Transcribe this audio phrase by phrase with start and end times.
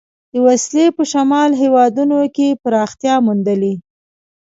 [0.31, 3.73] دې وسیلې په شمالي هېوادونو کې پراختیا موندلې.